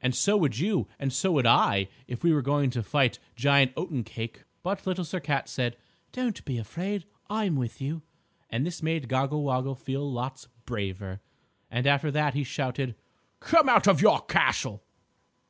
[0.00, 3.74] And so would you and so would I if we were going to fight Giant
[3.76, 4.44] Oatencake.
[4.62, 5.76] But Little Sir Cat said:
[6.12, 7.04] "Don't be afraid.
[7.28, 8.00] I'm with you!"
[8.48, 11.20] and this made Goggle Woggle feel lots braver.
[11.70, 12.94] And after that he shouted:
[13.40, 14.82] "Come out of your castle!"